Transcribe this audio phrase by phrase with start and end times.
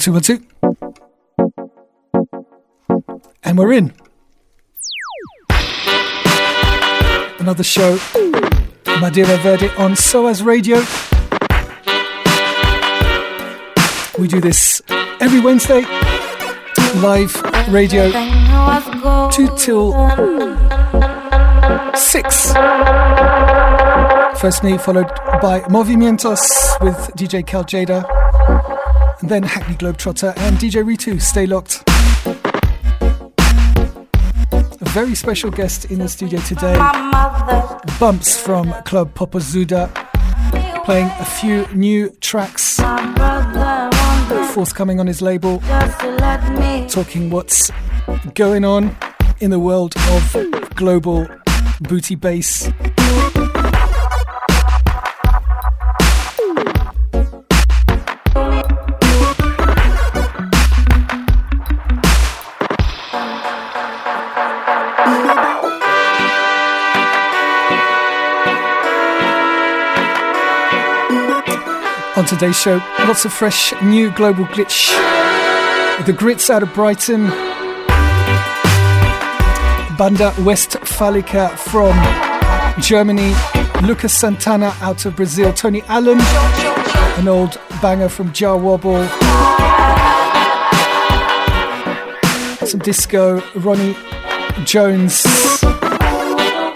[0.00, 0.42] two, one, two.
[3.42, 3.92] And we're in.
[7.38, 7.98] Another show,
[9.00, 10.82] Madeira Verde on SOAS Radio.
[14.18, 14.80] We do this
[15.20, 15.82] every Wednesday,
[16.96, 17.34] live
[17.68, 18.10] radio,
[19.30, 19.92] 2 till
[21.94, 22.52] 6.
[24.40, 25.08] First me, followed
[25.42, 26.40] by Movimientos
[26.80, 28.19] with DJ Cal Jada
[29.20, 31.20] and then Hackney Globetrotter and DJ Ritu.
[31.20, 31.82] Stay locked.
[34.80, 36.74] A very special guest in the studio today,
[37.98, 39.90] Bumps from Club Popozuda,
[40.84, 42.80] playing a few new tracks
[44.52, 45.60] forthcoming on his label,
[46.88, 47.70] talking what's
[48.34, 48.96] going on
[49.40, 51.26] in the world of global
[51.80, 52.68] booty bass.
[72.40, 74.88] Today's show, lots of fresh new global glitch.
[76.06, 77.28] The Grits out of Brighton,
[79.98, 81.92] Banda Westfalica from
[82.80, 83.34] Germany,
[83.86, 86.18] Lucas Santtana out of Brazil, Tony Allen,
[87.18, 89.06] an old banger from Jah Wobble,
[92.66, 93.94] some disco, Ronnie
[94.64, 95.26] Jones,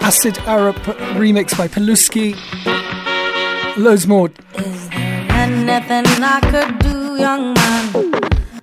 [0.03, 0.75] Acid Arab
[1.15, 2.35] remix by Pilooski,
[3.77, 4.29] loads more.
[5.75, 7.91] Anything I could do, young man,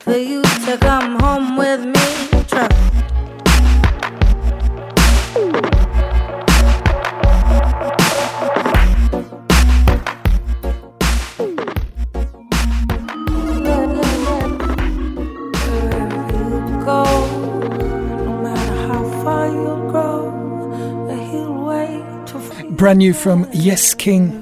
[0.01, 1.93] for you to come home with me.
[2.49, 2.73] Trust.
[22.71, 24.42] Brand new from Yes King.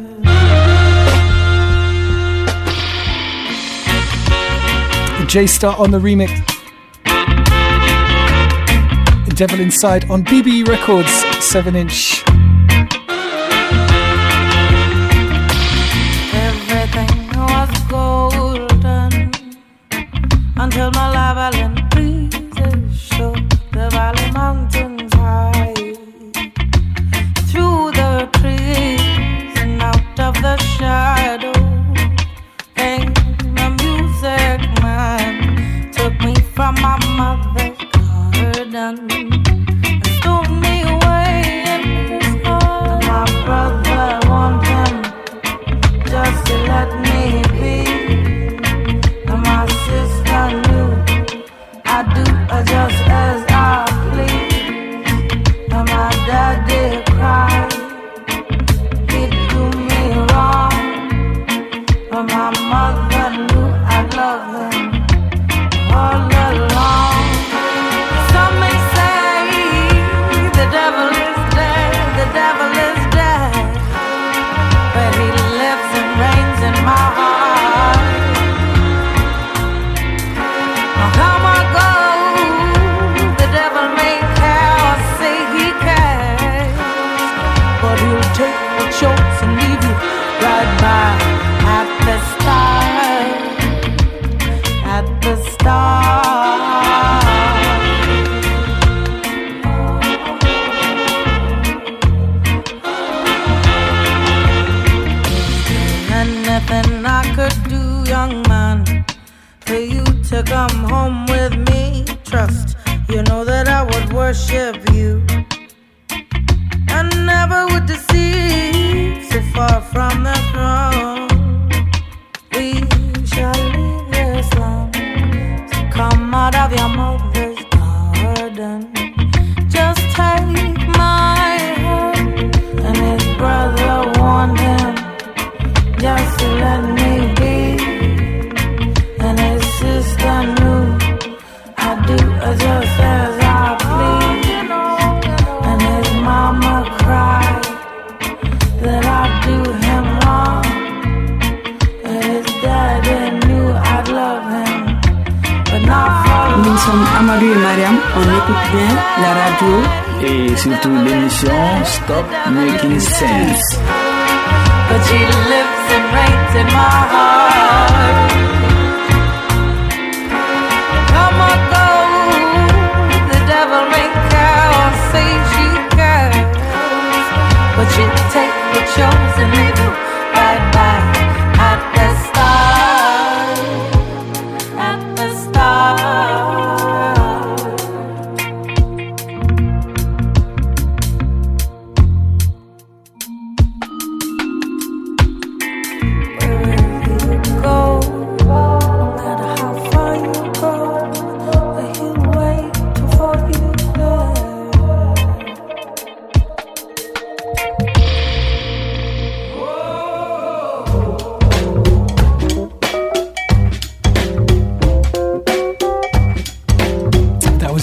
[5.30, 6.28] J Star on the remix.
[9.36, 11.08] Devil Inside on BBE Records,
[11.42, 12.24] 7 inch.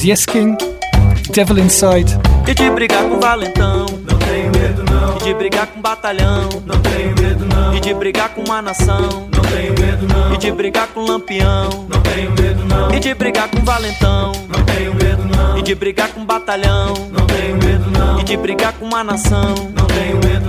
[0.08, 0.56] Yes King,
[1.32, 2.18] Devil Inside.
[2.48, 5.18] E de brigar com valentão, não tenho medo não.
[5.18, 7.76] E de brigar com batalhão, não tenho medo não.
[7.76, 10.34] E de brigar com uma nação, não tenho medo não.
[10.34, 12.96] E de brigar com lampião, não tenho medo não.
[12.96, 15.58] E de brigar com valentão, não tenho medo não.
[15.58, 18.22] E de brigar com batalhão, não tenho medo não.
[18.22, 19.56] E de brigar com uma nação,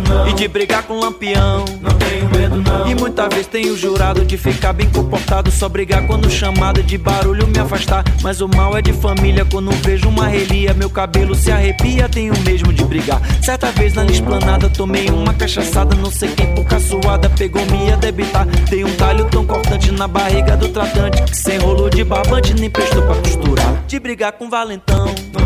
[0.08, 0.28] não.
[0.28, 2.88] E de brigar com lampião, não tenho medo não.
[2.88, 7.46] E muitas vezes tenho jurado de ficar bem comportado, só brigar quando chamada de barulho
[7.46, 8.05] me afastar.
[8.22, 12.32] Mas o mal é de família, quando vejo uma relia, meu cabelo se arrepia, tenho
[12.40, 13.20] mesmo de brigar.
[13.43, 17.96] Certa vez na esplanada tomei uma cachaçada, não sei quem por caçoada pegou me ia
[17.96, 18.46] debitar.
[18.69, 22.70] Dei um talho tão cortante na barriga do tratante que sem rolo de barbante nem
[22.70, 23.84] prestou pra costurar.
[23.87, 24.97] De brigar com valentão,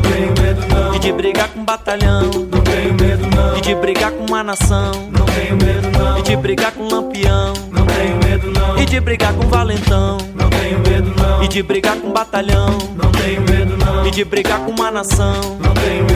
[0.02, 0.94] tenho medo não.
[0.94, 3.56] E de brigar com batalhão, não tenho medo não.
[3.56, 6.18] E de brigar com uma nação, não tenho medo não.
[6.18, 8.78] E de brigar com lampião, não tenho medo não.
[8.78, 11.42] E de brigar com valentão, não tenho medo não.
[11.42, 14.06] E de brigar com batalhão, não tenho medo não.
[14.06, 16.11] E de brigar com uma nação, não tenho medo.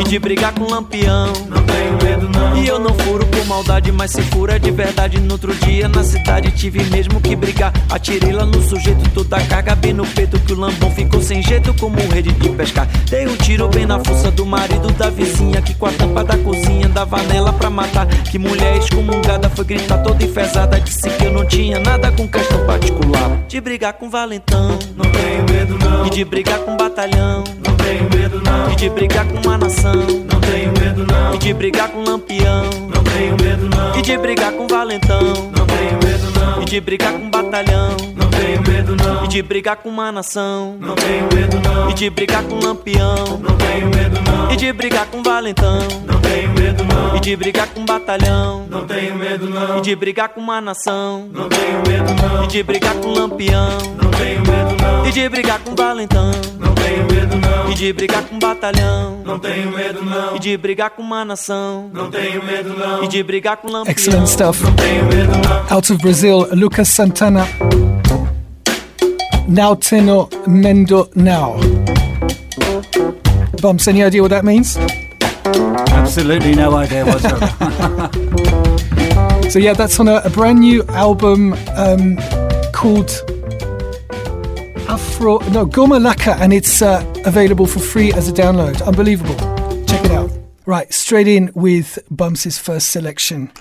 [0.00, 2.56] E de brigar com lampião, não tenho medo não.
[2.56, 5.20] E eu não furo por maldade, mas se fura de verdade.
[5.20, 7.72] No outro dia na cidade tive mesmo que brigar.
[7.90, 10.38] Atirei lá no sujeito, toda a carga bem no peito.
[10.40, 12.88] Que o lambão ficou sem jeito, como rede de pescar.
[13.08, 15.62] Dei um tiro bem na força do marido da vizinha.
[15.62, 18.06] Que com a tampa da cozinha dava nela pra matar.
[18.06, 20.80] Que mulher excomungada foi gritar toda enfesada.
[20.80, 23.44] Disse que eu não tinha nada com questão particular.
[23.48, 26.06] De brigar com valentão, não tenho medo não.
[26.06, 27.44] E de brigar com batalhão,
[27.84, 28.72] tenho medo não.
[28.72, 31.34] E de brigar com uma nação, não tenho medo não.
[31.34, 32.64] E de brigar com lampião,
[32.94, 33.98] não tenho medo não.
[33.98, 35.20] E de brigar com valentão,
[35.56, 36.62] não tenho medo não.
[36.62, 37.96] E de brigar com batalhão,
[38.62, 39.24] tenho medo não.
[39.24, 41.90] E de brigar com uma nação, não tenho medo não.
[41.90, 44.52] E de brigar com lampião, não tenho medo não.
[44.52, 47.16] E de brigar com valentão, não tenho medo não.
[47.16, 49.78] E de brigar com batalhão, não tenho medo não.
[49.78, 52.44] E de brigar com uma nação, não tenho medo não.
[52.44, 55.06] E de brigar com lampião, não tenho medo não.
[55.06, 57.70] E de brigar com valentão, não tenho medo não.
[57.70, 60.36] E de brigar com batalhão, não tenho medo não.
[60.36, 63.02] E de brigar com uma nação, não tenho medo não.
[63.04, 64.62] E de brigar com lampião, Excellent stuff.
[64.62, 65.76] não tenho medo não.
[65.76, 67.46] Out of Brazil, Lucas Santana.
[69.48, 71.58] Now Teno Mendo Now.
[73.60, 74.76] Bumps, any idea what that means?
[75.92, 78.10] Absolutely no idea whatsoever.
[79.54, 82.16] So yeah, that's on a, a brand new album um,
[82.72, 83.10] called
[84.88, 88.84] Afro no Goma Laka, and it's uh, available for free as a download.
[88.84, 89.36] Unbelievable.
[89.86, 90.28] Check it out.
[90.66, 93.52] Right, straight in with Bumps' first selection.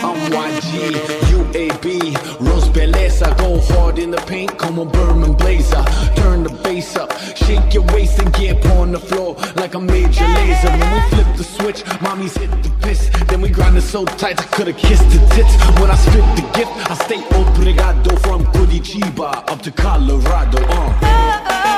[0.00, 0.92] I'm YG,
[1.32, 3.36] UAB, Rose Beleza.
[3.38, 5.82] Go hard in the paint, come on, Berman Blazer.
[6.16, 10.24] Turn the bass up, shake your waist and get on the floor like a Major
[10.24, 10.70] Lazer.
[10.78, 13.10] When we flip the switch, mommy's hit the piss.
[13.28, 15.54] Then we grind it so tight I could've kissed the tits.
[15.80, 20.58] When I spit the gift, I stay obrigado from Curitiba up to Colorado.
[20.68, 21.77] Uh.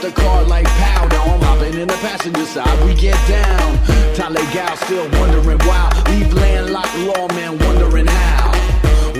[0.00, 1.06] Up the car like pow.
[1.08, 2.84] Now I'm hopping in the passenger side.
[2.84, 3.78] We get down.
[4.14, 5.90] Tale gal still wondering why.
[6.08, 8.52] Leave landlocked lawman wondering how.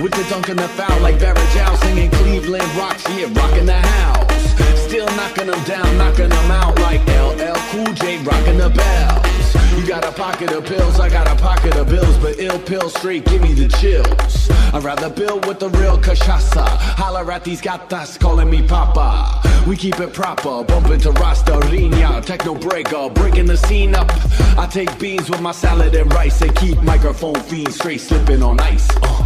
[0.01, 3.73] With the dunk and the foul like Barrett Jow singing Cleveland rocks, yeah, rocking the
[3.73, 4.70] house.
[4.91, 9.79] Still knocking them down, knocking them out like LL Cool J rocking the bells.
[9.79, 12.93] You got a pocket of pills, I got a pocket of bills, but ill pills
[12.95, 14.51] straight give me the chills.
[14.73, 16.67] I'd rather build with the real cachaça.
[16.67, 19.41] Holler at these gatas calling me papa.
[19.65, 24.11] We keep it proper, bumping to Rasta Rina, techno breaker, breaking the scene up.
[24.57, 28.59] I take beans with my salad and rice and keep microphone fiends straight slipping on
[28.59, 28.89] ice.
[29.01, 29.20] Uh.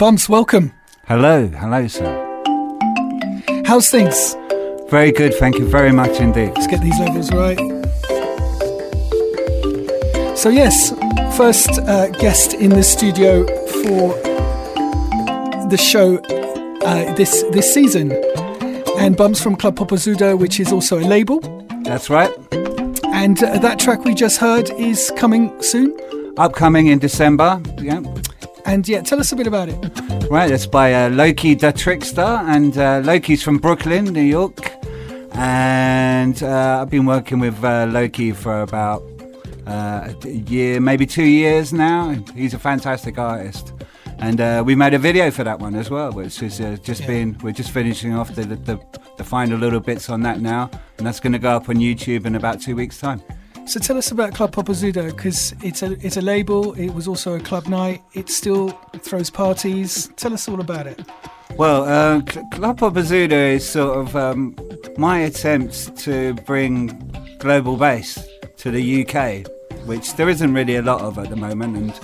[0.00, 0.72] Bumps, welcome.
[1.08, 2.08] Hello, hello, sir.
[3.66, 4.34] How's things?
[4.88, 6.52] Very good, thank you very much indeed.
[6.54, 7.58] Let's get these levels right.
[10.38, 10.94] So, yes,
[11.36, 14.14] first uh, guest in the studio for
[15.68, 18.10] the show uh, this this season,
[18.96, 21.40] and Bumps from Club Popozuda, which is also a label.
[21.82, 22.32] That's right.
[23.12, 25.94] And uh, that track we just heard is coming soon.
[26.38, 27.60] Upcoming in December.
[27.82, 28.00] Yeah.
[28.66, 29.89] And yeah, tell us a bit about it.
[30.30, 34.72] Right, that's by uh, Loki the Trickster, and uh, Loki's from Brooklyn, New York.
[35.32, 39.02] And uh, I've been working with uh, Loki for about
[39.66, 42.10] uh, a year, maybe two years now.
[42.32, 43.72] He's a fantastic artist.
[44.18, 47.00] And uh, we made a video for that one as well, which is uh, just
[47.00, 47.06] Yeah.
[47.08, 48.78] been, we're just finishing off the, the,
[49.16, 50.70] the final little bits on that now.
[50.98, 53.20] And that's going to go up on YouTube in about two weeks' time.
[53.70, 56.72] So tell us about Club Popozuda because it's a it's a label.
[56.72, 58.02] It was also a club night.
[58.14, 60.10] It still throws parties.
[60.16, 61.00] Tell us all about it.
[61.56, 64.56] Well, uh, Cl- Club Popozuda is sort of um,
[64.98, 66.88] my attempt to bring
[67.38, 68.18] global bass
[68.56, 69.46] to the UK,
[69.86, 71.76] which there isn't really a lot of at the moment.
[71.76, 72.00] And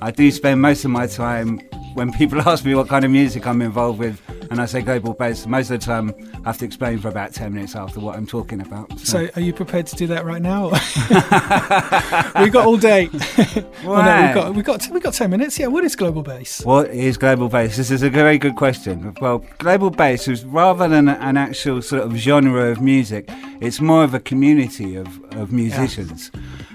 [0.00, 1.58] I do spend most of my time
[1.94, 4.20] when people ask me what kind of music I'm involved with,
[4.50, 5.46] and I say global bass.
[5.46, 6.14] Most of the time,
[6.44, 8.98] I have to explain for about ten minutes after what I'm talking about.
[8.98, 10.70] So are you prepared to do that right now?
[12.42, 13.08] we've got all day.
[13.84, 15.58] well, no, we've got we've got we've got ten minutes.
[15.58, 15.68] Yeah.
[15.68, 16.64] What is global bass?
[16.64, 17.76] What is global bass?
[17.76, 19.14] This is a very good question.
[19.20, 23.30] Well, global bass is rather than an actual sort of genre of music,
[23.60, 26.30] it's more of a community of, of musicians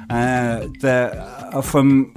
[0.09, 1.15] uh, that
[1.53, 2.13] are from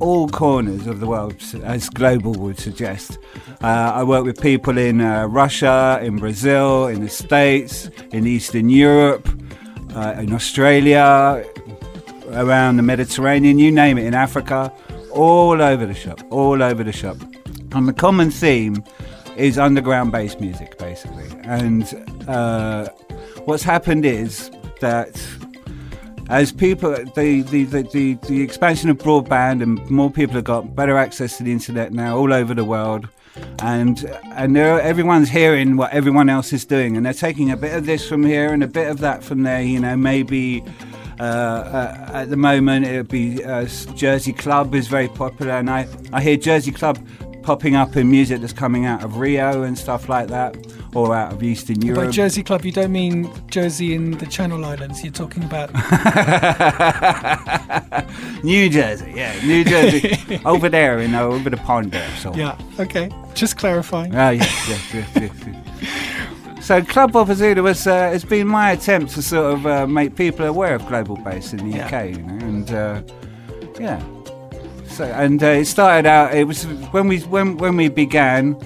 [0.00, 3.18] all corners of the world, as global would suggest.
[3.62, 8.68] Uh, I work with people in uh, Russia, in Brazil, in the States, in Eastern
[8.70, 9.28] Europe,
[9.94, 11.44] uh, in Australia,
[12.32, 14.72] around the Mediterranean, you name it, in Africa,
[15.12, 17.16] all over the shop, all over the shop.
[17.72, 18.82] And the common theme
[19.36, 21.28] is underground bass music, basically.
[21.44, 21.84] And
[22.28, 22.88] uh,
[23.44, 25.22] what's happened is that
[26.30, 30.96] as people, the, the, the, the, expansion of broadband and more people have got better
[30.96, 33.08] access to the internet now all over the world.
[33.60, 37.86] And and everyone's hearing what everyone else is doing, and they're taking a bit of
[37.86, 39.62] this from here and a bit of that from there.
[39.62, 40.64] You know, maybe
[41.20, 45.70] uh, uh, at the moment it would be uh, Jersey Club is very popular, and
[45.70, 46.98] I, I hear Jersey Club
[47.42, 50.56] popping up in music that's coming out of Rio and stuff like that,
[50.94, 52.04] or out of Eastern Europe.
[52.06, 55.02] By Jersey Club, you don't mean Jersey in the Channel Islands.
[55.04, 55.70] You're talking about
[58.44, 62.10] New Jersey, yeah, New Jersey, over there, you know, over the pond there.
[62.16, 62.58] So yeah.
[62.78, 64.14] Okay, just clarifying.
[64.14, 65.32] Oh yes, yes, yes, yes.
[65.46, 66.64] yes.
[66.64, 70.44] So Club Popozuda was uh, has been my attempt to sort of uh, make people
[70.46, 71.86] aware of global bass in the Yeah.
[71.86, 73.02] UK, you know, and uh,
[73.78, 74.02] yeah.
[74.88, 76.34] So and uh, it started out.
[76.34, 78.56] It was when we when when we began.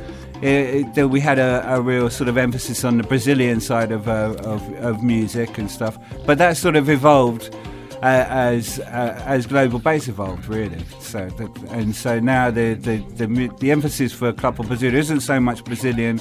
[0.44, 4.06] It, it, we had a, a real sort of emphasis on the Brazilian side of,
[4.08, 5.96] uh, of of music and stuff,
[6.26, 7.54] but that sort of evolved
[8.02, 10.84] uh, as uh, as global bass evolved, really.
[11.00, 15.40] So that, and so now the the, the the emphasis for Club Brazil isn't so
[15.40, 16.20] much Brazilian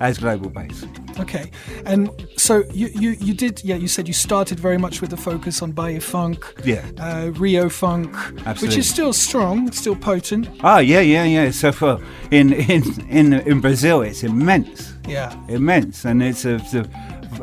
[0.00, 0.84] as global bass.
[1.18, 1.50] Okay,
[1.84, 3.76] and so you, you you did yeah.
[3.76, 6.84] You said you started very much with the focus on baile funk, Yeah.
[6.98, 8.68] uh, Rio funk, Absolutely.
[8.68, 10.48] which is still strong, still potent.
[10.62, 11.50] Oh yeah, yeah, yeah.
[11.50, 12.00] So for
[12.30, 16.88] in in in in Brazil, it's immense, Yeah, immense, and it's a, it's a-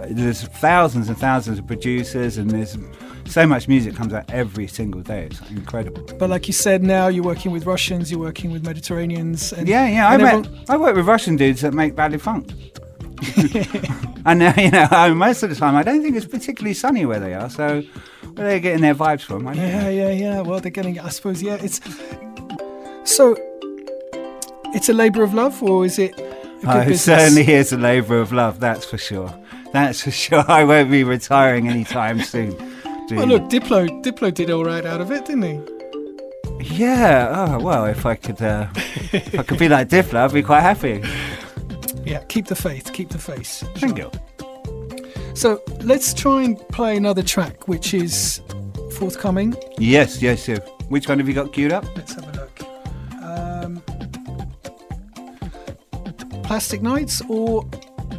[0.10, 2.78] there's thousands and thousands of producers, and there's
[3.28, 5.24] so much music comes out every single day.
[5.26, 6.04] It's incredible.
[6.20, 9.52] but like you said, now you're working with Russians, you're working with Mediterraneans.
[9.54, 10.08] And, Yeah, yeah.
[10.08, 12.52] I met, everyone- I work with Russian dudes that make baile funk.
[14.26, 17.06] and uh, you know, I- most of the time, I don't think it's particularly sunny
[17.06, 17.50] where they are.
[17.50, 17.82] So,
[18.34, 19.46] where they're getting their vibes from?
[19.54, 19.90] Yeah, know.
[19.90, 20.42] yeah, yeah.
[20.42, 21.00] Well, they're getting.
[21.00, 21.42] I suppose.
[21.42, 21.80] Yeah, it's
[23.06, 23.36] so.
[24.74, 26.14] It's a labour of love, or is it?
[26.68, 28.60] Oh, it certainly is a labour of love.
[28.60, 29.34] That's for sure.
[29.72, 30.44] That's for sure.
[30.52, 32.56] I won't be retiring anytime soon.
[33.08, 35.62] Do Well, look, Diplo, Diplo did all right out of it, didn't he?
[36.76, 37.28] Yeah.
[37.32, 40.62] Oh well, if I could, uh, if I could be like Diplo, I'd be quite
[40.62, 41.04] happy.
[42.04, 42.24] Yeah.
[42.30, 42.92] Keep the faith.
[42.94, 43.64] Keep the faith.
[43.78, 44.10] Thank you.
[45.36, 48.42] So let's try and play another track, which is
[48.94, 49.56] forthcoming.
[49.78, 50.60] Yes, yes, yes.
[50.90, 51.86] Which one have you got queued up?
[51.96, 52.62] Let's have a look.
[53.22, 53.82] Um,
[56.44, 57.66] Plastic Nights or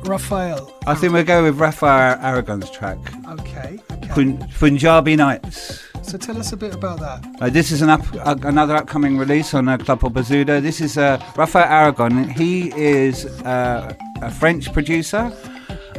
[0.06, 0.72] Raphael?
[0.86, 3.78] I think we'll go with Rafael Aragon's track, Okay.
[3.92, 4.08] okay.
[4.08, 5.82] Pun- Punjabi Nights.
[6.02, 7.26] So tell us a bit about that.
[7.40, 10.62] Uh, this is an up, uh, another upcoming release on uh, Club Popozuda.
[10.62, 12.28] This is uh, Rafael Aragon.
[12.30, 13.92] He is uh,
[14.22, 15.32] a French producer,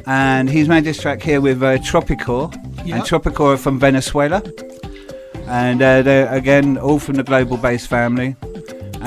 [0.05, 2.53] and he's made this track here with uh, Tropicore.
[2.85, 2.95] Yeah.
[2.95, 4.41] And Tropicore are from Venezuela,
[5.47, 8.37] and uh, they're again all from the Global Bass family.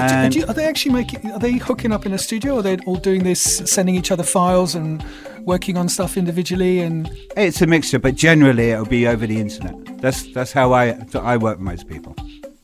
[0.09, 1.31] Do- And do you- are they actually making?
[1.31, 2.55] Are they hooking up in a studio?
[2.57, 5.05] Or are they all doing this, sending each other files and
[5.45, 6.81] working on stuff individually?
[6.81, 9.75] And it's a mixture, but generally it'll be over the internet.
[10.01, 12.15] That's that's how I I work with most people.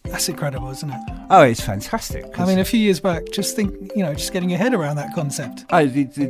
[0.05, 1.01] that's incredible, isn't it?
[1.31, 2.25] Oh, it's fantastic.
[2.39, 4.95] I mean, a few years back, just think, you know, just getting your head around
[4.97, 5.65] that concept.
[5.73, 6.27] Oh, the, the,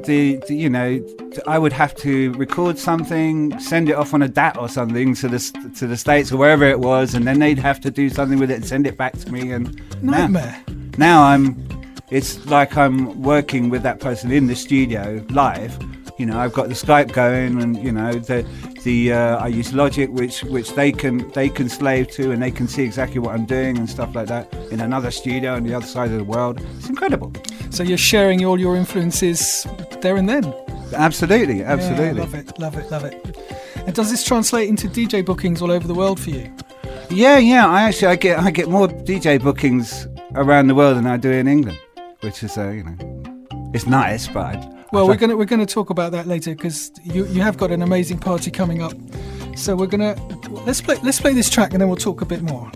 [0.48, 0.98] the, you know,
[1.46, 5.28] I would have to record something, send it off on a DAT or something to
[5.28, 5.38] the
[5.78, 8.50] to the states or wherever it was, and then they'd have to do something with
[8.50, 9.52] it and send it back to me.
[9.52, 10.56] And Nightmare.
[10.98, 11.66] Now I'm,
[12.10, 15.76] it's like I'm working with that person in the studio live.
[16.18, 18.46] You know, I've got the Skype going, and you know, the
[18.84, 22.50] the uh, I use Logic, which which they can they can slave to, and they
[22.50, 25.74] can see exactly what I'm doing and stuff like that in another studio on the
[25.74, 26.60] other side of the world.
[26.78, 27.32] It's incredible.
[27.70, 29.66] So you're sharing all your influences
[30.00, 30.54] there and then.
[30.94, 32.20] Absolutely, Yeah, absolutely.
[32.20, 33.36] love it, love it, love it.
[33.86, 36.50] And does this translate into DJ bookings all over the world for you?
[37.10, 37.66] Yeah, yeah.
[37.68, 41.30] I actually I get I get more DJ bookings around the world than I do
[41.30, 41.78] in England,
[42.20, 45.66] which is uh, you know, it's nice, but I, Well, I we're gonna we're gonna
[45.66, 48.94] talk about that later because you you have got an amazing party coming up.
[49.56, 50.14] So we're gonna
[50.66, 52.70] let's play let's play this track and then we'll talk a bit more.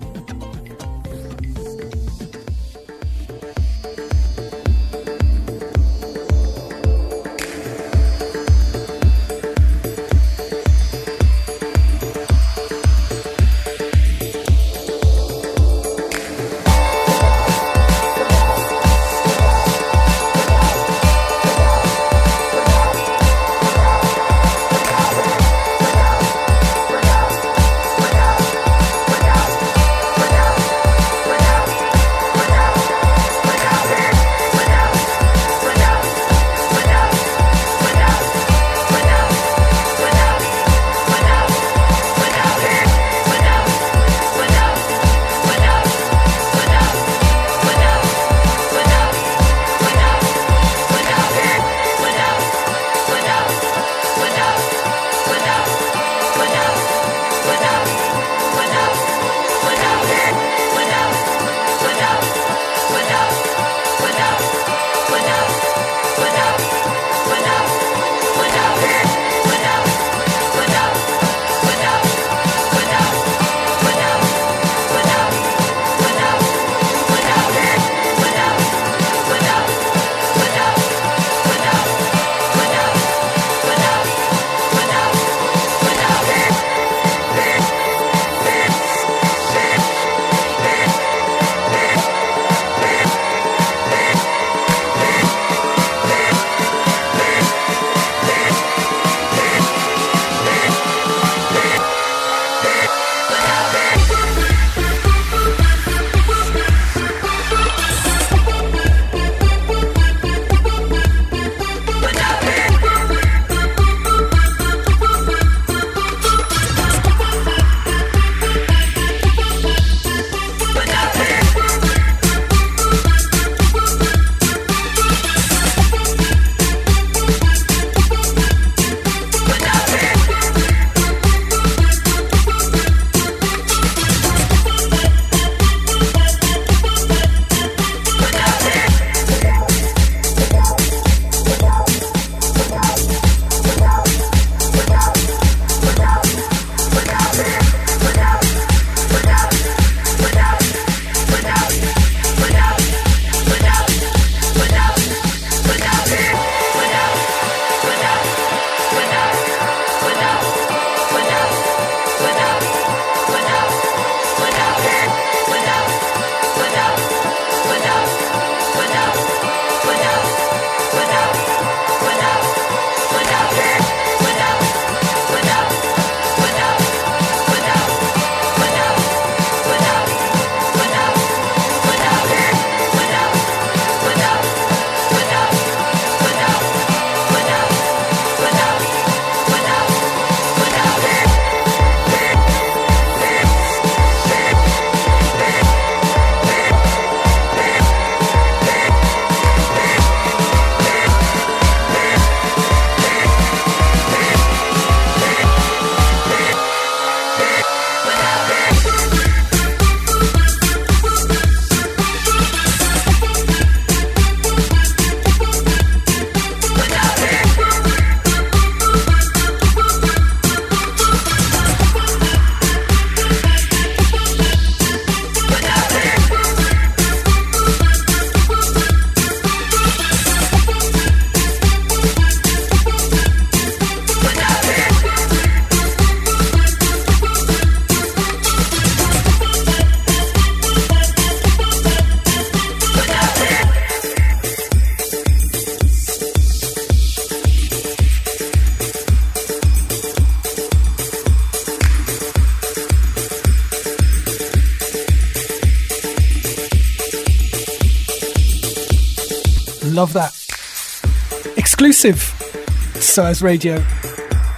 [262.03, 263.03] Exclusive.
[263.03, 263.85] SOAS Radio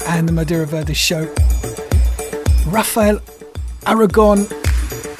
[0.06, 1.22] and the Madeira Verde show.
[2.68, 3.20] Rafael
[3.84, 4.46] Aragon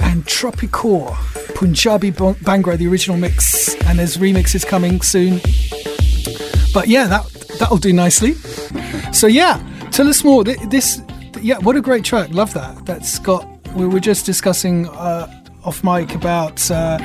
[0.05, 1.17] and Tropicor.
[1.57, 5.41] Punjabi Bhangra, the original mix, and there's remixes coming soon.
[6.73, 8.35] But yeah, that that'll do nicely.
[9.13, 9.59] So yeah,
[9.91, 10.45] tell us more.
[10.45, 11.03] This,
[11.41, 12.31] yeah, what a great track.
[12.31, 12.87] Love that.
[12.87, 13.49] That's got.
[13.75, 15.27] We were just discussing uh,
[15.65, 16.99] off mic about uh,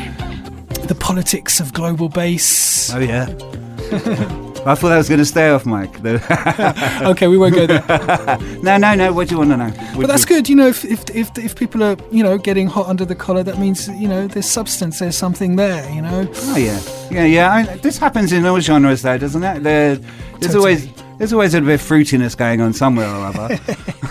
[0.86, 2.94] the politics of global bass.
[2.94, 4.44] Oh yeah.
[4.66, 5.92] I thought I was going to stay off mic.
[7.08, 7.84] Okay, we won't go there.
[8.62, 9.14] no, no, no.
[9.14, 9.72] What do you want to know?
[9.96, 10.68] But that's good, you know.
[10.68, 13.88] If, if if if people are you know getting hot under the collar, that means
[13.90, 16.28] you know there's substance, there's something there, you know.
[16.34, 16.80] Oh yeah,
[17.12, 17.54] yeah, yeah.
[17.54, 19.64] I, this happens in all genres, though, doesn't it?
[19.64, 20.58] There, there's Totally.
[20.58, 23.56] always there's always a bit of fruitiness going on somewhere or other.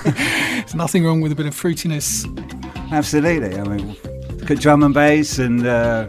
[0.04, 2.26] There's nothing wrong with a bit of fruitiness.
[2.90, 3.58] Absolutely.
[3.58, 3.96] I mean,
[4.58, 6.06] drum and bass and uh,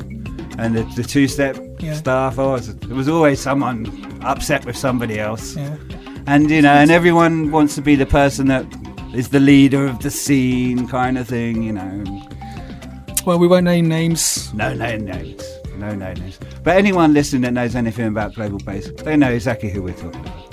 [0.58, 1.94] and the, the two step Yeah.
[1.94, 2.38] stuff.
[2.40, 3.86] Oh, there was always someone
[4.24, 5.76] upset with somebody else, Yeah.
[6.28, 8.66] and you know, and everyone wants to be the person that
[9.14, 11.64] is the leader of the scene, kind of thing.
[11.64, 12.04] You know.
[13.26, 14.54] Well, we won't name names.
[14.54, 15.44] No, no names.
[15.78, 16.40] No, no names.
[16.64, 20.22] But anyone listening that knows anything about global bass, they know exactly who we're talking
[20.22, 20.44] about.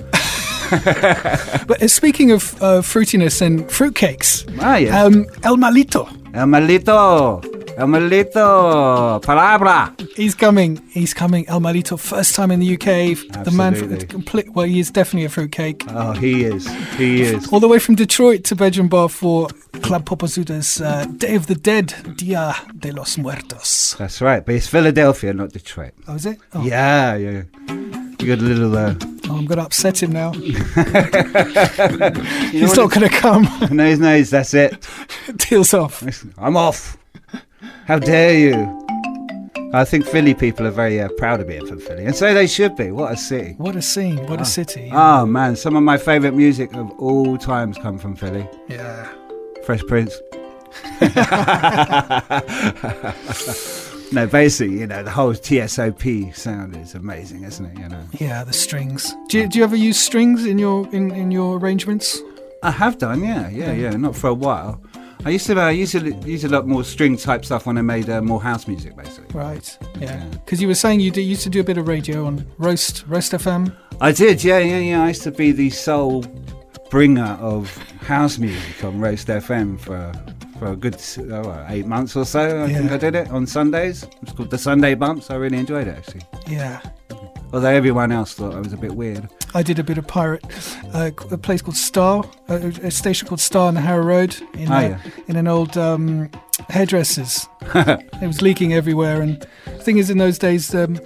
[1.67, 5.03] But uh, speaking of uh, fruitiness and fruitcakes, Ah, yeah.
[5.05, 7.41] um, El Malito, El Malito.
[7.77, 9.21] El Malito.
[9.23, 9.93] Palabra.
[10.17, 10.81] he's coming.
[10.91, 11.45] He's coming.
[11.49, 12.87] El Malito, first time in the UK.
[12.89, 13.43] Absolutely.
[13.45, 14.07] The man, for, Absolutely.
[14.07, 14.53] complete.
[14.55, 15.85] Well, he is definitely a fruitcake.
[15.89, 16.67] Oh, he is.
[16.97, 17.49] He is.
[17.53, 19.49] All the way from Detroit to Bedroom Bar for
[19.83, 23.97] Club Popozuda's uh, Day of the Dead, Dia de los Muertos.
[23.99, 24.45] That's right.
[24.45, 25.93] But it's Philadelphia, not Detroit.
[26.07, 26.39] Oh, is it?
[26.55, 27.43] Oh, Yeah, yeah.
[28.21, 28.77] You got a little.
[28.77, 28.95] Uh,
[29.29, 30.31] oh, I'm going to upset him now.
[32.51, 33.45] He's not going to come.
[33.63, 34.31] it- Nose, nose.
[34.31, 34.87] That's it.
[35.37, 36.03] Deals off.
[36.39, 36.97] I'm off.
[37.87, 38.81] How dare you?
[39.73, 42.47] I think Philly people are very uh, proud of being from Philly, and so they
[42.47, 42.93] should be.
[42.93, 43.55] What a city!
[43.59, 44.25] What a scene.
[44.29, 44.89] What a city.
[44.93, 48.49] Oh man, some of my favourite music of all times come from Philly.
[48.69, 49.09] Yeah.
[49.65, 50.15] Fresh Prince.
[54.13, 57.79] no, basically, you know, the whole TSOP sound is amazing, isn't it?
[57.79, 59.15] You know, Yeah, the strings.
[59.29, 62.21] Do you, do you ever use strings in your in, in your arrangements?
[62.63, 63.91] I have done, yeah, yeah, yeah.
[63.91, 64.81] Not for a while.
[65.25, 67.67] I used to, uh, I used to l- use a lot more string type stuff
[67.67, 69.39] when I made uh, more house music, basically.
[69.39, 69.79] Right.
[69.99, 70.17] Yeah.
[70.17, 70.25] Yeah.
[70.45, 73.05] Because you were saying you do, used to do a bit of radio on Roast
[73.07, 73.75] Roast FM.
[74.01, 75.03] I did, yeah, yeah, yeah.
[75.05, 76.23] I used to be the sole
[76.91, 80.13] bringer of house music on Roast FM for
[80.59, 80.97] for a good
[81.33, 82.63] oh, eight months or so.
[82.63, 84.07] I think I did it on Sundays.
[84.23, 85.31] It's called the Sunday Bumps.
[85.31, 86.23] I really enjoyed it actually.
[86.47, 86.81] Yeah.
[87.55, 89.29] Although everyone else thought I was a bit weird.
[89.55, 90.43] I did a bit of pirate,
[90.93, 94.73] uh, a place called Star, a, a station called Star on the Harrow Road in,
[94.73, 95.01] Oh, uh, yeah.
[95.29, 96.29] in an old um,
[96.69, 97.47] hairdressers.
[97.63, 100.99] it was leaking everywhere, and the thing is, in those days, um,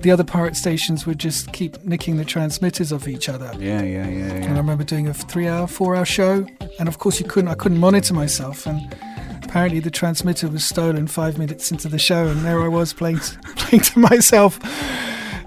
[0.00, 3.52] the other pirate stations would just keep nicking the transmitters of each other.
[3.58, 6.46] Yeah, yeah, yeah, And I remember doing a three-hour, four-hour show,
[6.78, 7.50] and of course, you couldn't.
[7.50, 8.96] I couldn't monitor myself, and
[9.44, 13.18] apparently, the transmitter was stolen five minutes into the show, and there I was playing,
[13.56, 14.58] playing to myself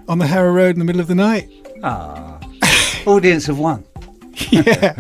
[0.10, 1.48] on the Harrow Road in the middle of the night.
[1.84, 2.40] Ah,
[3.06, 3.86] audience of one.
[4.50, 4.94] yeah.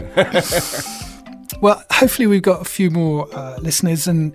[1.61, 4.33] well, hopefully we've got a few more uh, listeners, and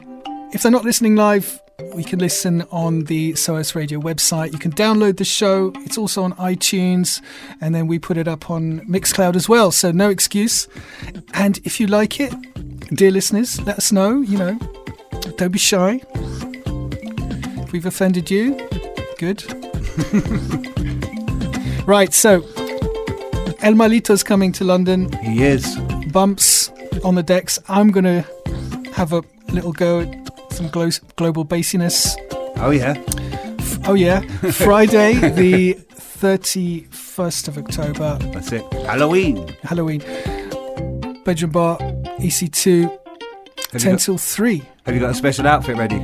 [0.53, 1.61] if they're not listening live,
[1.95, 4.53] we can listen on the SOAS Radio website.
[4.53, 5.73] You can download the show.
[5.77, 7.23] It's also on iTunes,
[7.61, 9.71] and then we put it up on Mixcloud as well.
[9.71, 10.67] So no excuse.
[11.35, 12.35] And if you like it,
[12.89, 14.21] dear listeners, let us know.
[14.21, 14.59] You know,
[15.37, 16.01] don't be shy.
[17.63, 18.57] If we've offended you,
[19.19, 19.64] good.
[21.87, 22.13] right.
[22.13, 22.43] So
[23.61, 25.77] El Malito's coming to London He is.
[26.13, 26.71] bumps
[27.05, 27.59] on the decks.
[27.69, 28.25] I'm going to
[28.93, 32.17] have a little go at some glo- global bassiness.
[32.57, 32.95] Oh yeah.
[33.87, 34.21] Oh, yeah.
[34.53, 38.65] Friday, the 31st of October, That's it.
[38.73, 39.55] Halloween.
[39.63, 39.99] Halloween.
[41.25, 41.77] Bedroom Bar,
[42.19, 42.91] EC2,
[43.73, 44.63] Have 10 got, till 3.
[44.87, 45.97] have you got a special outfit ready?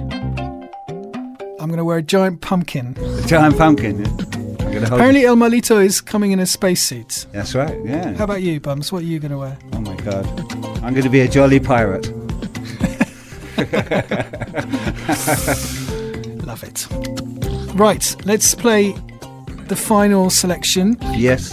[1.61, 2.97] I'm going to wear a giant pumpkin.
[2.99, 4.03] A giant pumpkin.
[4.03, 4.09] Yeah?
[4.09, 7.27] I'm gonna hold Apparently, El Malito is coming in a spacesuit.
[7.33, 7.77] That's right.
[7.85, 8.15] Yeah.
[8.15, 8.91] How about you, Bumps?
[8.91, 9.59] What are you going to wear?
[9.75, 10.27] Oh my god.
[10.83, 12.07] I'm going to be a jolly pirate.
[16.47, 16.87] Love it.
[17.75, 18.95] Right, let's play
[19.67, 20.97] the final selection.
[21.13, 21.51] Yes.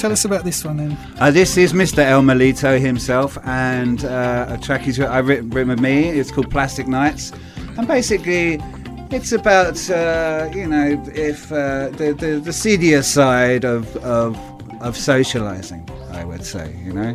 [0.00, 0.96] Tell us about this one then.
[1.18, 1.98] Uh, this is Mr.
[1.98, 6.08] El Malito himself, and uh, a track he's I've written, written with me.
[6.08, 7.30] It's called Plastic Nights,
[7.76, 8.58] and basically,
[9.14, 14.36] it's about uh, you know if uh, the, the the seedier side of of
[14.82, 17.14] of socializing, I would say, you know,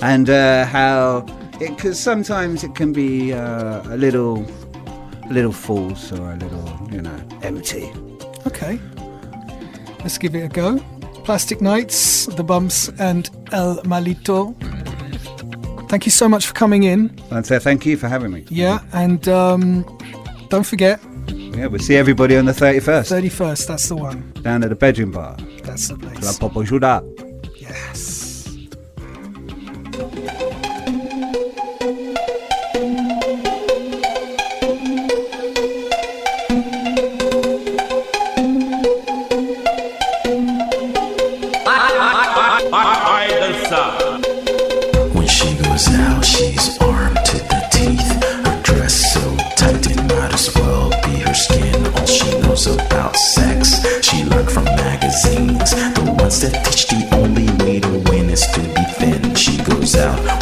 [0.00, 1.24] and uh, how
[1.60, 4.44] it because sometimes it can be uh, a little
[5.24, 7.92] a little false or a little you know empty.
[8.46, 8.80] Okay,
[10.00, 10.78] let's give it a go.
[11.24, 14.54] Plastic Nights, The Bumps, and El Malito.
[15.88, 17.16] Thank you so much for coming in.
[17.30, 18.44] And thank you for having me.
[18.48, 19.84] Yeah, and um,
[20.50, 21.00] don't forget
[21.56, 23.10] yeah, we'll see everybody on the 31st.
[23.30, 24.32] 31st, that's the one.
[24.42, 25.36] Down at the bedroom bar.
[25.62, 26.22] That's the place.
[26.22, 27.02] La Popo Juda.
[27.56, 28.25] Yes.
[56.26, 59.38] Once that touch the only way to win is to defend.
[59.38, 60.35] She goes out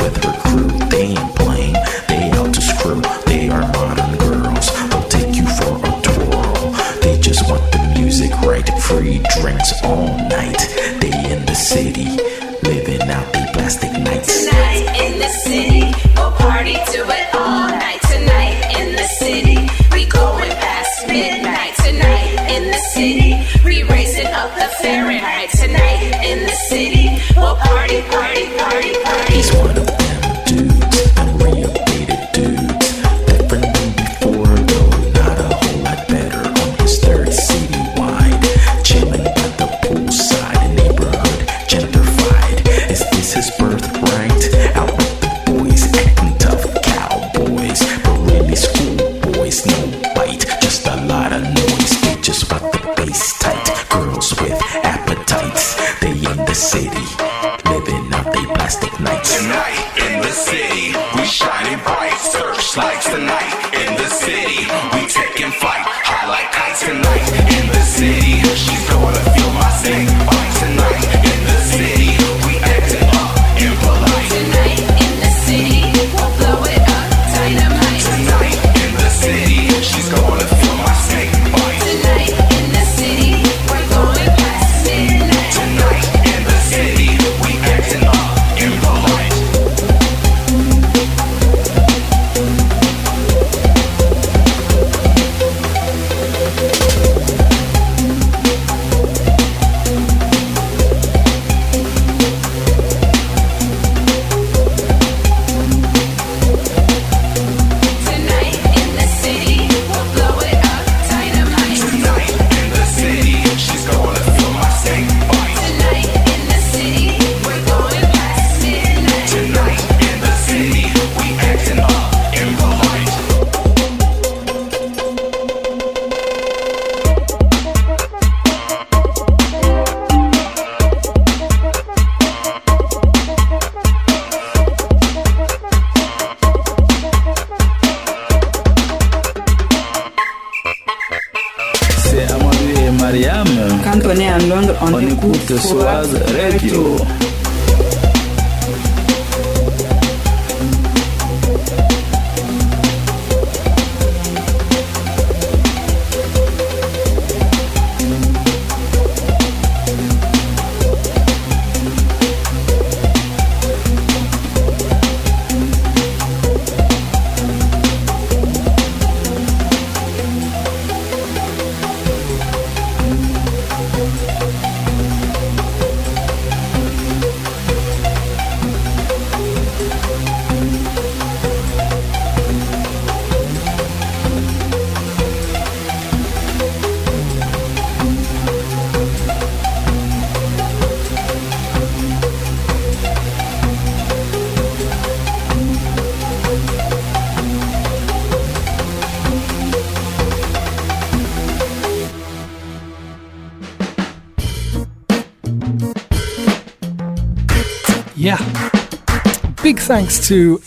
[209.87, 210.63] thanks to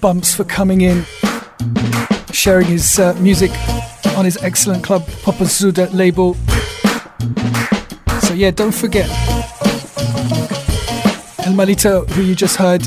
[0.00, 1.04] Bumps for coming in,
[2.32, 3.52] sharing his uh, music
[4.16, 6.34] on his excellent club Popozuda label.
[8.26, 9.08] So yeah, don't forget
[11.46, 12.82] El Malito, who you just heard,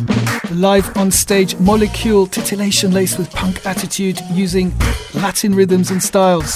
[0.52, 4.74] live on stage, molecule titillation laced with punk attitude, using
[5.14, 6.54] Latin rhythms and styles.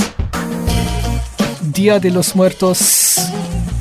[1.72, 3.18] Dia de los Muertos,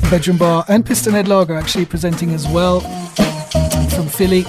[0.09, 2.81] Bedroom Bar, and Piston Head Lager actually presenting as well.
[4.19, 4.43] Philly.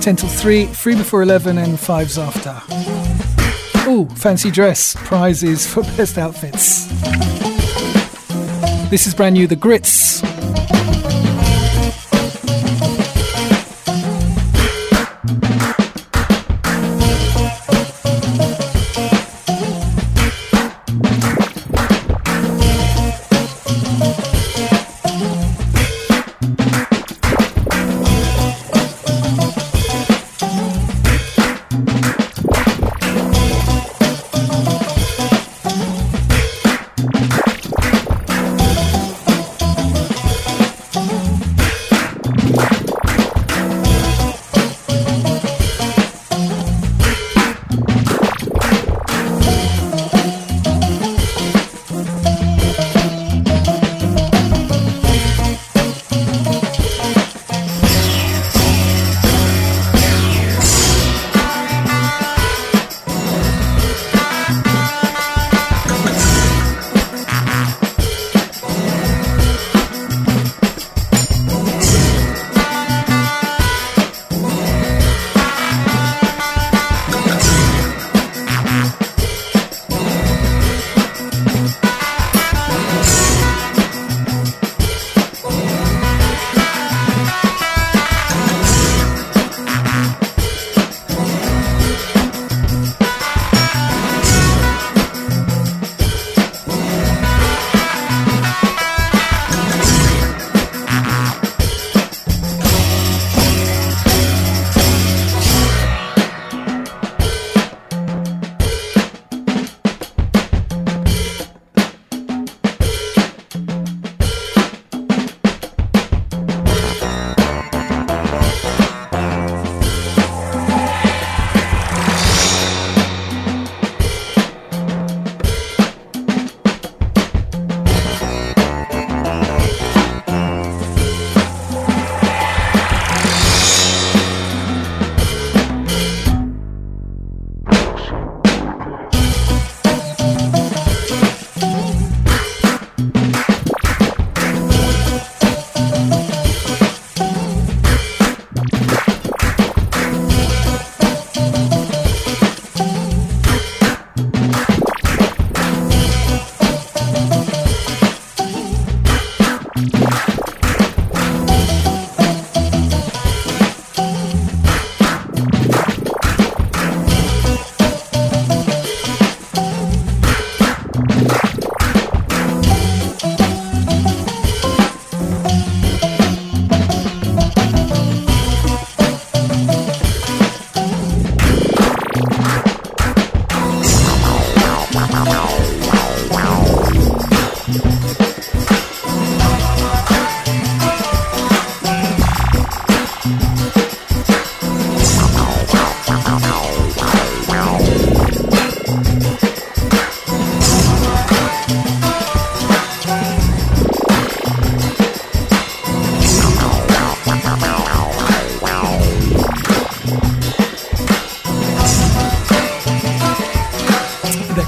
[0.00, 2.60] 10 till 3, 3 before 11, and 5's after.
[3.88, 6.88] Oh, fancy dress prizes for best outfits.
[8.90, 10.13] This is brand new The Grits.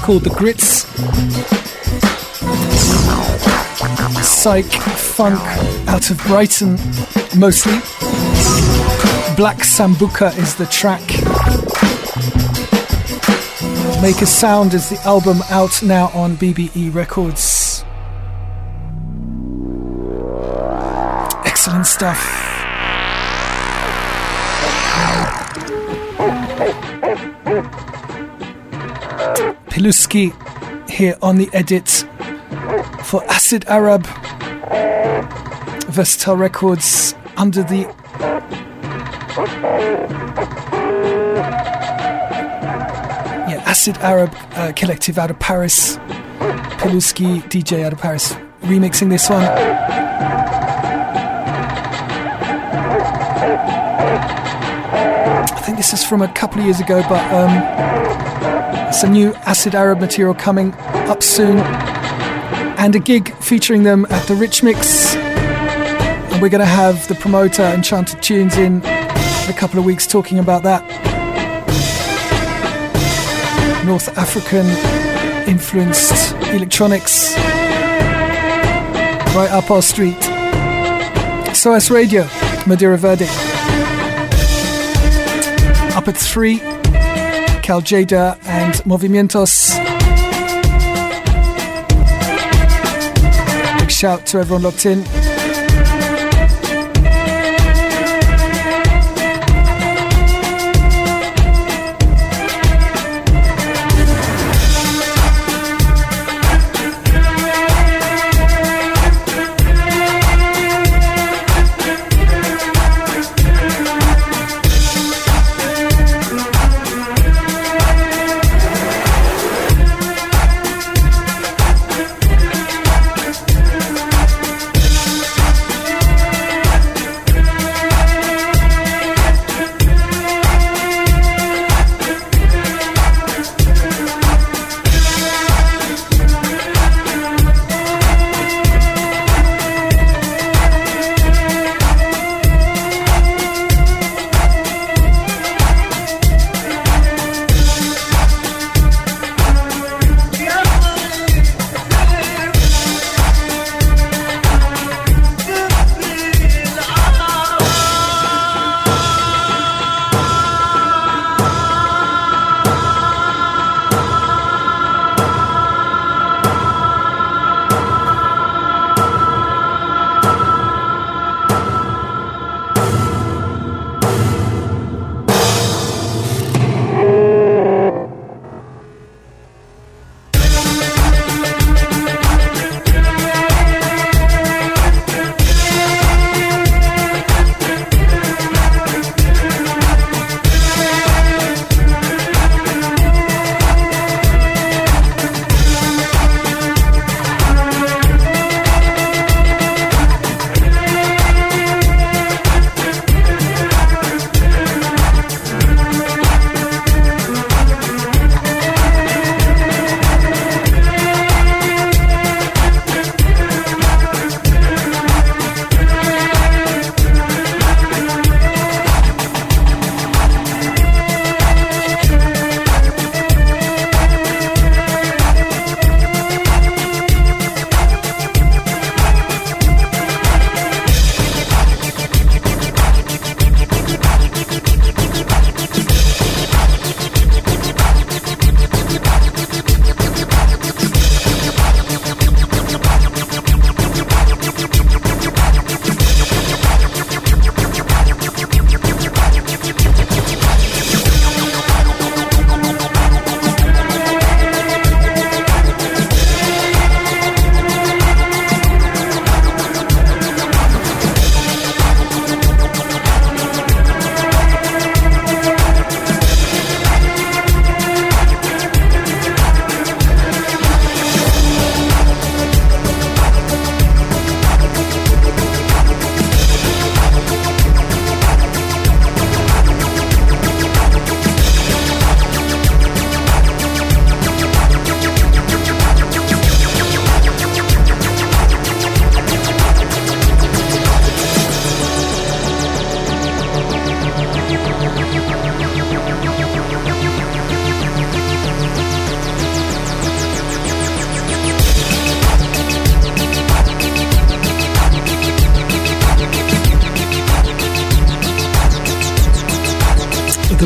[0.07, 0.85] Called The Grits.
[4.25, 5.37] Psych funk
[5.89, 6.77] out of Brighton,
[7.37, 7.73] mostly.
[9.35, 11.01] Black Sambuca is the track.
[14.01, 17.83] Make a Sound is the album out now on BBE Records.
[21.45, 22.36] Excellent stuff.
[29.87, 31.87] Pilooski here on the edit
[33.05, 34.05] for Acid Arab
[35.87, 37.83] Versatile Records under the
[43.47, 45.95] yeah Acid Arab uh, collective out of Paris.
[46.79, 48.33] Pilooski DJ out of Paris
[48.63, 49.45] remixing this one.
[55.45, 58.26] I think this is from a couple of years ago, but um,
[58.97, 61.59] some new Acid Arab material coming up soon,
[62.79, 65.15] and a gig featuring them at the Rich Mix.
[65.15, 70.39] And we're going to have the promoter Enchanted Tunes in, a couple of weeks talking
[70.39, 70.83] about that.
[73.85, 74.65] North African
[75.47, 77.35] influenced electronics
[79.35, 80.19] right up our street.
[81.55, 82.27] SOAS Radio,
[82.65, 83.27] Madeira Verde.
[85.95, 86.76] Up at 3
[87.67, 89.77] Cal Jader and Movimientos.
[93.77, 95.26] Big shout to everyone locked in.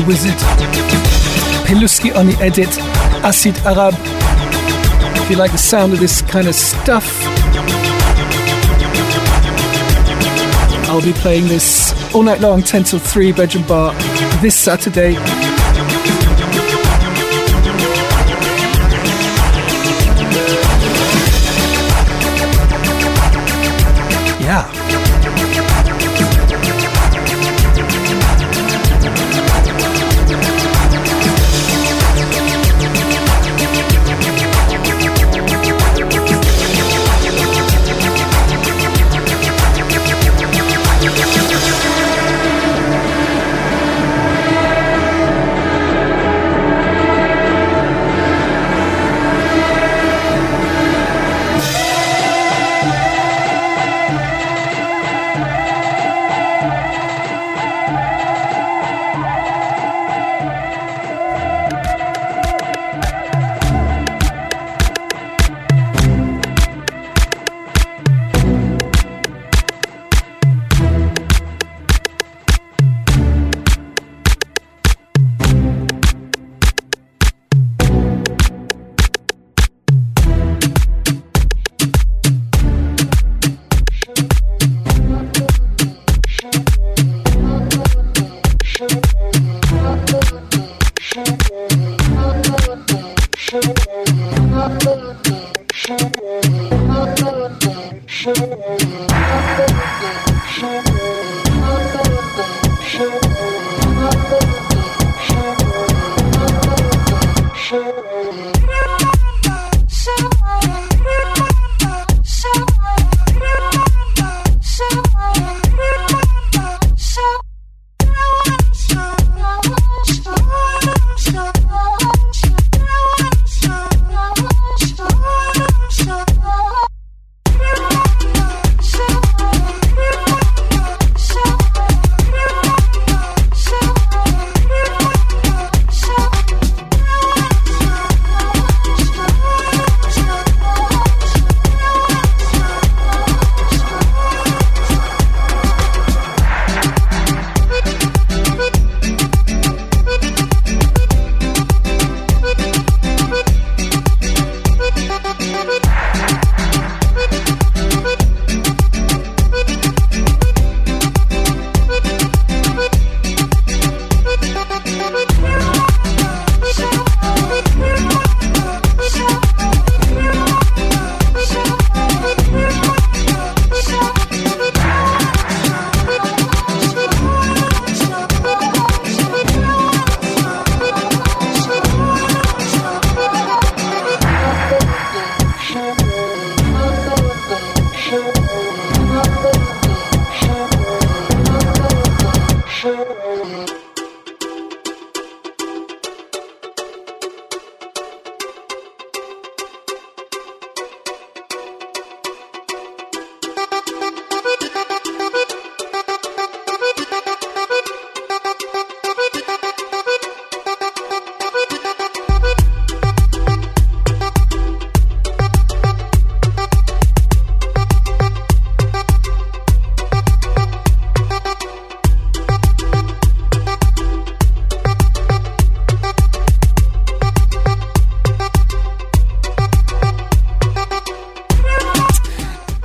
[0.02, 0.38] The Wizard.
[1.66, 2.76] Pilooski on the edit,
[3.22, 3.94] Acid Arab.
[5.22, 7.06] If you like the sound of this kind of stuff,
[10.88, 13.94] I'll be playing this all night long, 10 till 3, Bedroom Bar,
[14.40, 15.14] this Saturday.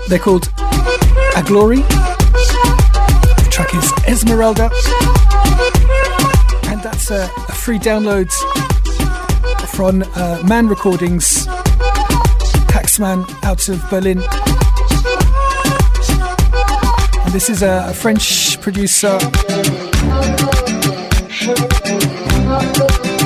[0.08, 0.48] They're called
[1.36, 1.78] A Glory.
[1.80, 4.72] The track is Esmeralda.
[6.72, 8.32] And that's a, a free download
[9.68, 11.46] from uh, Man Recordings,
[12.68, 14.20] Haaksman out of Berlin.
[17.26, 19.20] And this is a, a French producer,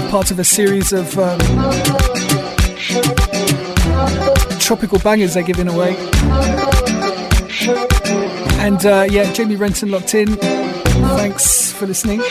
[0.09, 1.39] part of a series of um,
[4.59, 5.95] tropical bangers they're giving away.
[8.61, 10.35] And uh, yeah, Jamie Renton locked in.
[10.35, 12.21] Thanks for listening.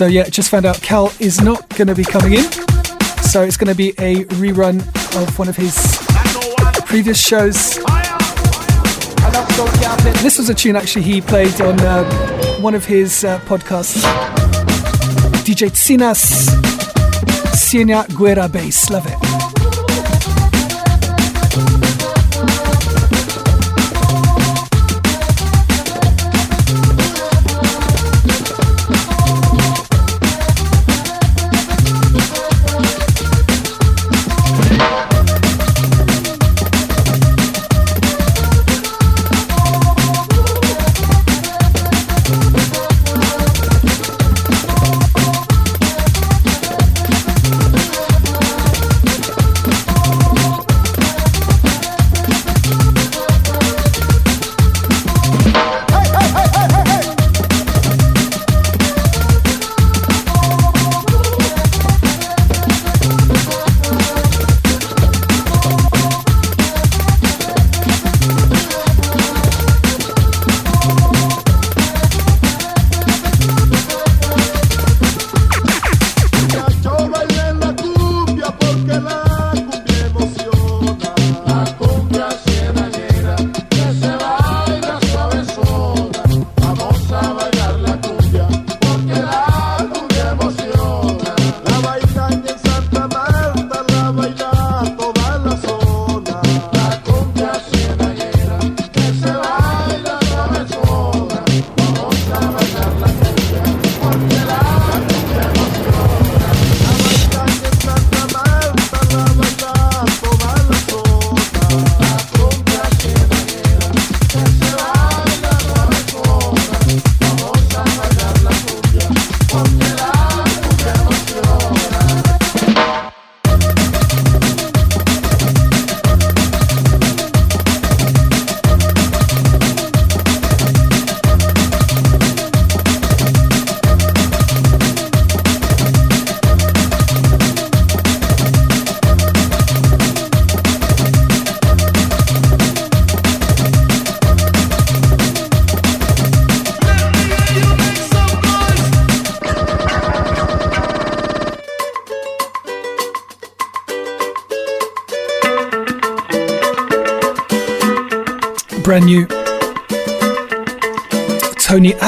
[0.00, 2.50] So yeah, just found out Cal is not going to be coming in.
[3.20, 4.80] So it's going to be a rerun
[5.20, 5.76] of one of his
[6.86, 7.74] previous shows.
[10.22, 14.00] This was a tune actually he played on uh, one of his uh, podcasts.
[15.44, 16.48] DJ Tsinas
[17.54, 18.88] Siena Guerra Bass.
[18.88, 19.29] Love it.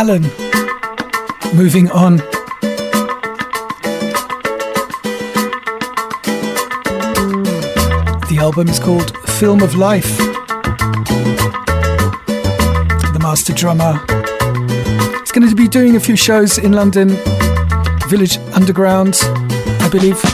[0.02, 0.22] Allen,
[1.54, 2.16] moving on.
[8.26, 10.18] The album is called Film of Life.
[13.12, 14.04] The master drummer
[15.22, 17.10] is going to be doing a few shows in London,
[18.08, 20.31] Village Underground, I believe.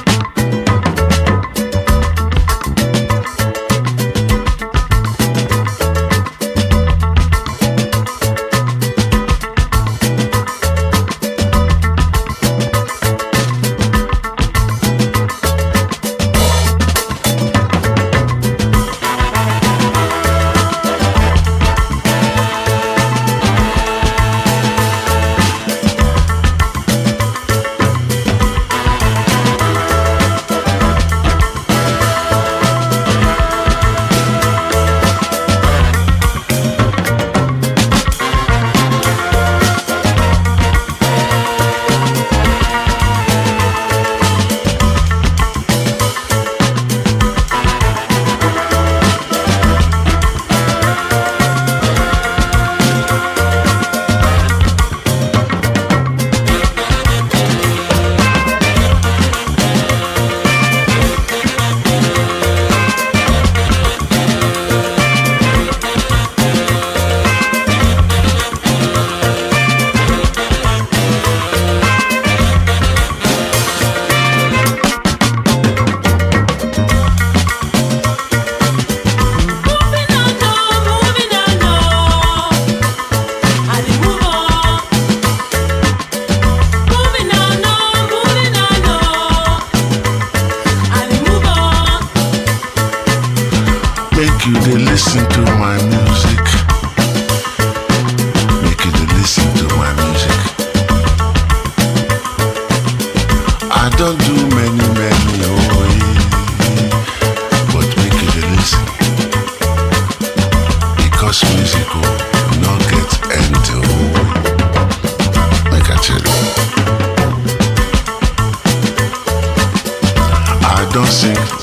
[121.21, 121.58] music.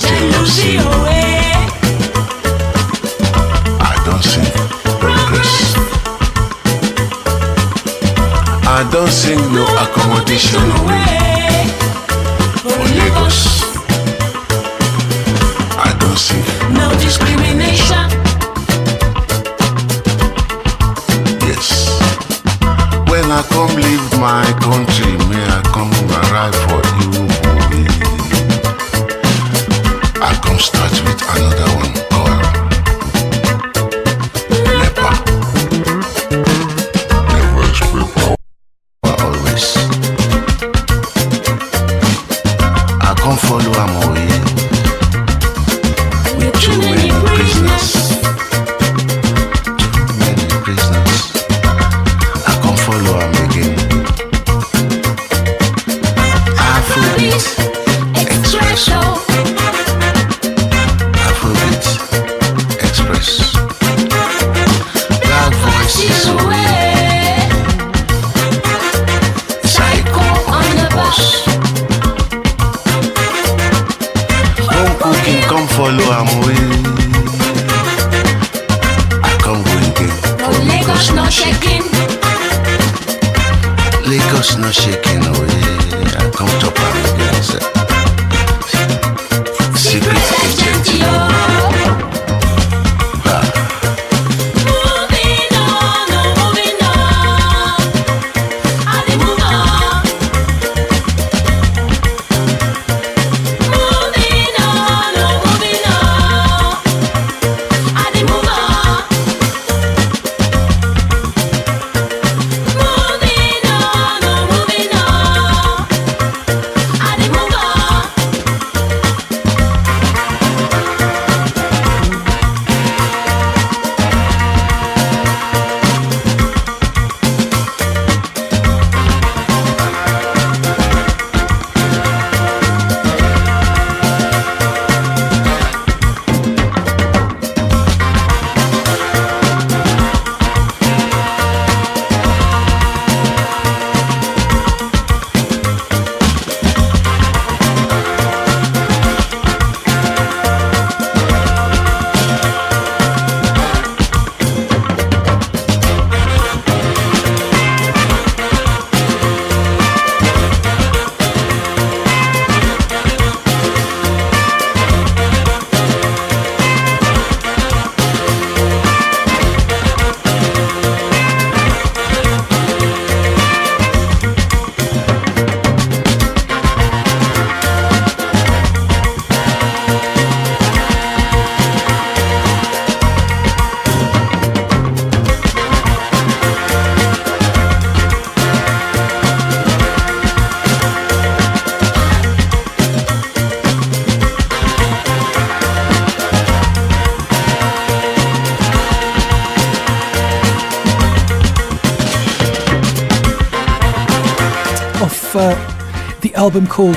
[206.56, 206.95] Album called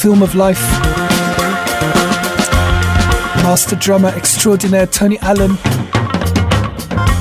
[0.00, 0.60] Film of Life.
[3.42, 5.58] Master drummer extraordinaire Tony Allen.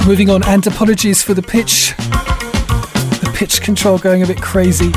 [0.06, 1.96] Moving on, and apologies for the pitch.
[1.98, 4.90] The pitch control going a bit crazy.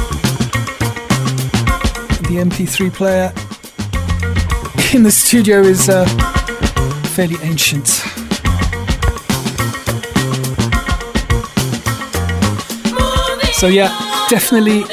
[2.28, 3.32] The MP3 player
[4.94, 6.04] in the studio is uh,
[7.14, 7.86] fairly ancient.
[13.54, 13.88] So, yeah,
[14.28, 14.84] definitely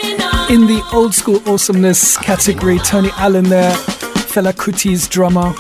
[0.52, 2.78] in the old school awesomeness category.
[2.80, 5.54] Tony Allen there, Fela Kuti's drummer.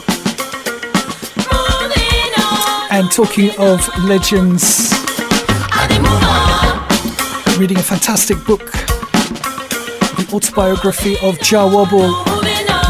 [2.91, 4.91] And talking of legends,
[7.57, 8.69] reading a fantastic book,
[10.17, 12.11] the autobiography of Jah Wobble,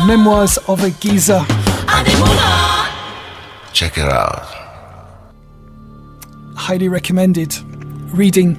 [0.08, 1.46] Memoirs of a Geezer.
[3.74, 4.42] Check it out.
[6.56, 7.56] Highly recommended
[8.12, 8.58] reading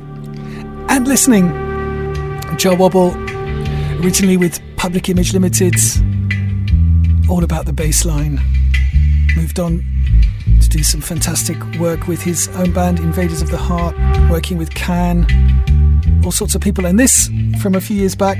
[0.89, 1.51] and listening.
[2.57, 3.11] Jah Wobble,
[4.03, 5.75] originally with Public Image Limited,
[7.29, 8.41] all about the bass line.
[9.37, 9.85] Moved on
[10.61, 13.95] to do some fantastic work with his own band, Invaders of the Heart,
[14.29, 15.25] working with Can,
[16.25, 16.85] all sorts of people.
[16.85, 17.31] And this
[17.61, 18.39] from a few years back,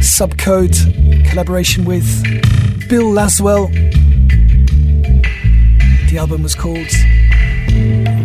[0.00, 2.22] Subcode, collaboration with
[2.88, 3.72] Bill Laswell.
[6.08, 6.86] The album was called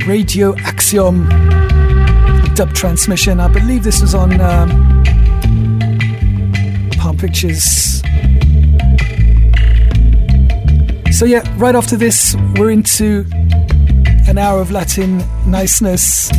[0.07, 1.27] Radio Axiom
[2.59, 3.39] Dub Transmission.
[3.39, 4.69] I believe this was on um,
[6.97, 8.01] Palm Pictures.
[11.17, 13.25] So, yeah, right after this, we're into
[14.27, 16.29] an hour of Latin niceness,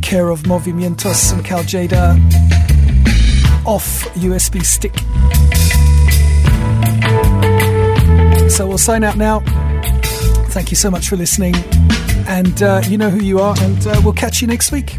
[0.00, 2.16] care of Movimientos and Cal Jader
[3.66, 4.96] off USB stick.
[8.50, 9.40] So we'll sign out now.
[10.52, 11.54] Thank you so much for listening.
[12.26, 14.96] And uh, you know who you are, and uh, we'll catch you next week.